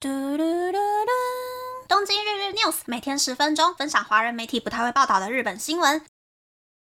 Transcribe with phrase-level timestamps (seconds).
[0.00, 1.86] 嘟嘟嘟嘟！
[1.86, 6.02] 东京日日 news 每天十分钟，分享华人媒体不太会报道的日本新闻。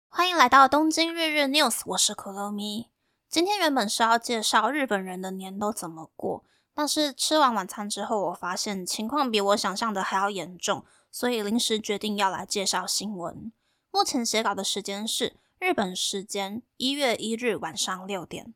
[0.07, 2.89] 欢迎来到东京日日 news，我是可乐咪。
[3.27, 13.51] 今天原本是要介绍日本人的年都怎么过，但是吃完晚餐之后，我发现情况比我想象的还要严重，所以临时决定要来介绍新闻。
[13.91, 18.53] 目前写稿的时间是日本时间一月一日晚上六点，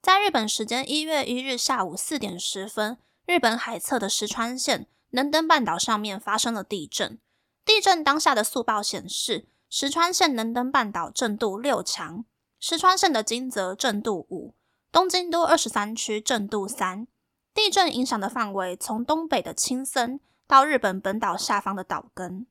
[0.00, 2.98] 在日本时间一月一日下午四点十分。
[3.26, 7.18] 日本海侧的石川县能登半岛上面发生了地震。
[7.64, 12.24] 地震当下的速报显示，石川县能登半岛震度六强，
[12.60, 14.54] 石川县的金泽震度五，
[14.92, 17.08] 东京都二十三区震度三。
[17.52, 22.46] 地震影响的范围从东北的青森到日本本岛下方的岛根。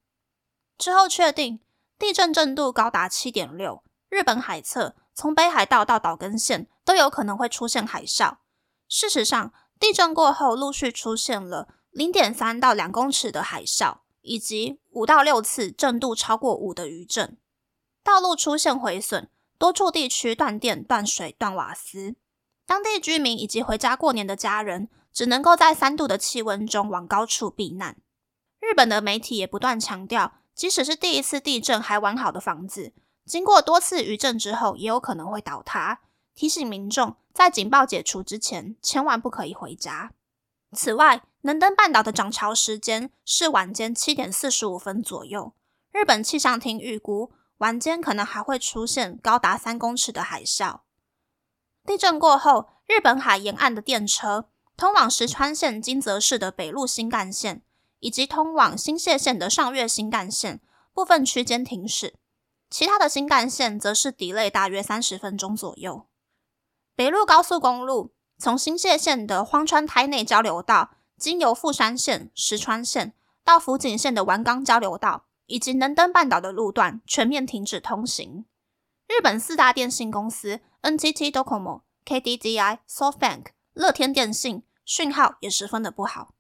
[0.78, 1.62] 之后确定
[1.98, 8.40] 地震震度高达七点六，日本海侧从北海道到岛根县都有可能会出现海啸。
[8.90, 9.54] 事实上。
[9.80, 17.38] 地震过后，陆续出现了零点三到两公尺的海啸，以及五到六次震度超过五的余震。
[18.04, 22.16] 道路出现毁损，多处地区断电、断水、断瓦斯。
[22.66, 27.98] 当地居民以及回家过年的家人，只能够在三度的气温中往高处避难。
[28.60, 32.94] 日本的媒体也不断强调，即使是第一次地震还完好的房子，
[33.26, 36.02] 经过多次余震之后，也有可能会倒塌。
[36.36, 40.12] 提醒民众，在警报解除之前，千万不可以回家。
[40.74, 45.54] 此外，能登半岛的涨潮时间是晚间七点四十五分左右。
[45.94, 50.82] 日本气象厅预估，晚间可能还会出现高达三公尺的海啸。
[51.86, 57.62] 地震过后，日本海沿岸的电车、通往石川县金泽市的北陆新干线
[58.02, 60.60] 以及通往新泻县的上越新干线
[60.94, 62.16] 部分区间停驶，
[62.70, 66.08] 其他的新干线则是 delay 大约三十分钟左右。
[66.96, 78.46] 北陆高速公路从新泻县的荒川胎内交流道，经由富山县、石川县到福井县的丸冈交流道，以及能登半岛的路段全面停止通行。
[79.08, 86.34] 日本四大电信公司 NTT Docomo、KDDI、SoftBank、乐天电信讯号也十分的不好。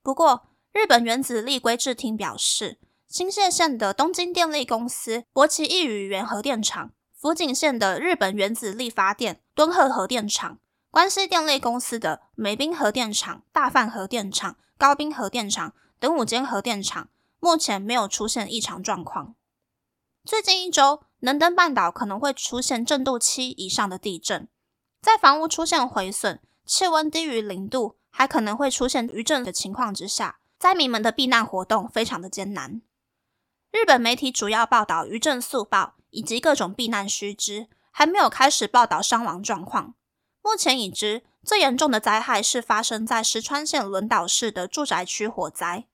[0.00, 6.92] 不过，日本原子力规制厅表示，新泻县的东京电力公司博奇一宇原核电厂。
[7.22, 10.58] 福井县的日本原子力发电敦贺核电厂、
[10.90, 19.36] 关西电力公司的美滨核电厂、大范核电厂、高滨核电厂等五间核电厂，目前没有出现异常状况。
[20.24, 24.48] 最近一周，能登半岛可能会出现震度七以上的地震，
[25.00, 32.82] 在房屋出现毁损、气温低于零度，还可能会出现余震的情况之下，灾民们的避难活动非常的艰难。
[33.70, 35.94] 日本媒体主要报道余震速报。
[36.12, 39.94] 以及各种避难须知，还没有开始报道伤亡状况。
[40.42, 45.86] 目前已知最严重的灾害是发生在石川县轮岛市的住宅区火灾。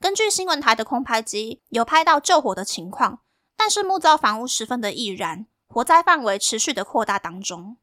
[0.00, 3.20] 根据新闻台的空拍机有拍到救火的情况，
[3.56, 7.78] 但是木造房屋十分的易燃，火灾范围持续的扩大当中。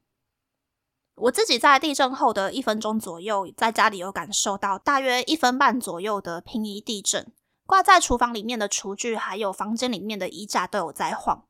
[1.16, 7.32] 我自己在地震后的一分钟左右，在家里有感受到大约一分半左右的平移地震，
[7.66, 11.44] 挂在厨房里面的厨具还有房间里面的衣架都有在晃。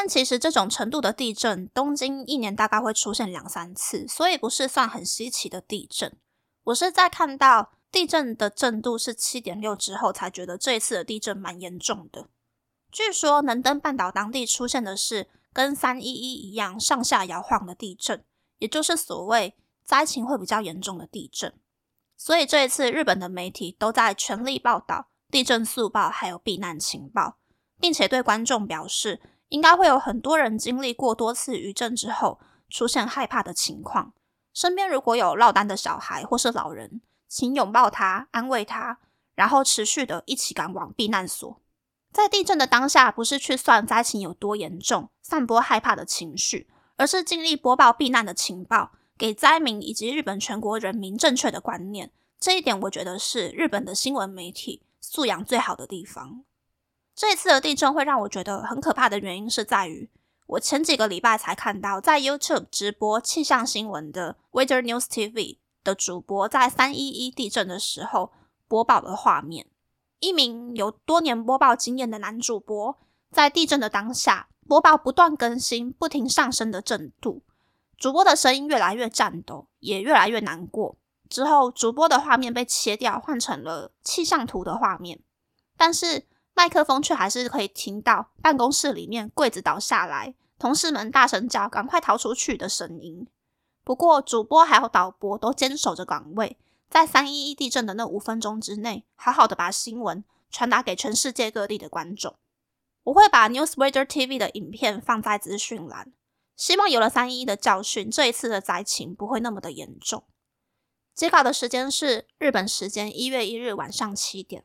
[0.00, 6.16] 但其实这种程度的地震，东京一年大概会出现两三次，所以不是算很稀奇的地震。
[6.62, 12.28] 我是在看到地震的震度是七点六之后，才觉得这一次的地震蛮严重的。
[12.92, 18.24] 据说能登半岛当地出现的是跟三一一一样上下摇晃的地震，
[18.58, 21.52] 也就是所谓灾情会比较严重的地震。
[22.16, 27.38] 所以这一次日本的媒体都在全力报道地震速报还有避难情报，
[27.80, 29.20] 并且对观众表示。
[29.48, 34.12] 应该会有很多人经历过多次余震之后，出现害怕的情况。
[34.52, 38.98] 身边如果有落单的小孩或是老人，请拥抱他，安慰他，
[39.34, 41.60] 然后持续的一起赶往避难所。
[42.12, 52.10] 在地震的当下，不是去算灾情有多严重，散播害怕的情绪，而是尽力播报避难的情报，给灾民以及日本全国人民正确的观念。
[52.40, 56.44] 这一点，我觉得是日本的新闻媒体素养最好的地方。
[57.18, 60.08] 这一次的地震会让我觉得很可怕的原因是在于，
[60.46, 68.30] 我前几个礼拜才看到在 YouTube 直播气象新闻的 Weather News TV 的主播在三一一地震的时候
[68.68, 69.66] 播报的画面。
[70.20, 72.96] 一名有多年播报经验的男主播
[73.32, 77.42] 在地震的当下播报不断更新、不停上升的震度，
[77.96, 80.94] 主播的声音越来越颤抖，也越来越难过。
[81.28, 85.18] 之后，主播的画面被切掉，换成了气象图的画面，
[85.76, 86.28] 但是。
[86.58, 93.28] 麦克风却还是可以听到办公室里面柜子倒下来，同事们大声叫“赶快逃出去”的声音。
[93.84, 96.58] 不过，主播还有导播都坚守着岗位，
[96.90, 102.34] 在三一一地震的那五分钟之内，好好的把新闻传达给全世界各地的观众。
[103.04, 106.12] 我会把 Newsweather TV 的影片放在资讯栏，
[106.56, 110.24] 希望有了三一一的教训，这一次的灾情不会那么的严重。
[111.14, 114.64] 截稿的时间是日本时间一月一日晚上七点。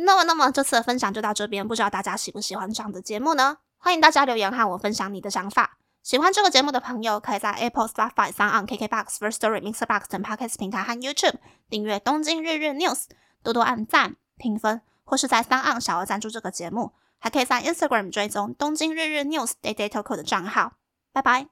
[0.00, 3.58] 那么，那么这次的分享就到这边，不知道大家喜不喜欢这样的节目呢？
[3.78, 5.78] 欢迎大家留言和我分享你的想法。
[6.02, 11.34] 喜欢这个节目的朋友，可以在 Apple、Spotify、s o n KKBox、First Story、Mixer Box 等 Podcast 平台和 YouTube
[11.68, 12.94] 订阅《东京日日 News》，
[13.42, 16.92] 多多按赞、评分，或是在三岸小额赞助这个节目。
[17.18, 20.74] 还可以在 Instagram 追踪《东京日日 News》Day Day Talk 的账号。
[21.12, 21.46] 拜拜。